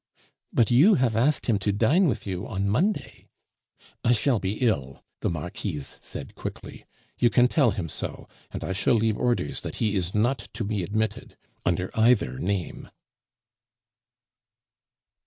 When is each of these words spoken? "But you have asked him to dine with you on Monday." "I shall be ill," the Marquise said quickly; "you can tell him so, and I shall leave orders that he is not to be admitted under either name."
"But 0.51 0.71
you 0.71 0.95
have 0.95 1.15
asked 1.15 1.45
him 1.45 1.59
to 1.59 1.71
dine 1.71 2.07
with 2.07 2.25
you 2.25 2.47
on 2.47 2.67
Monday." 2.67 3.27
"I 4.03 4.13
shall 4.13 4.39
be 4.39 4.53
ill," 4.53 5.03
the 5.19 5.29
Marquise 5.29 5.99
said 6.01 6.33
quickly; 6.33 6.85
"you 7.19 7.29
can 7.29 7.47
tell 7.47 7.69
him 7.69 7.87
so, 7.87 8.27
and 8.49 8.63
I 8.63 8.73
shall 8.73 8.95
leave 8.95 9.15
orders 9.19 9.61
that 9.61 9.75
he 9.75 9.95
is 9.95 10.15
not 10.15 10.49
to 10.53 10.63
be 10.63 10.81
admitted 10.81 11.37
under 11.67 11.91
either 11.95 12.39
name." 12.39 12.89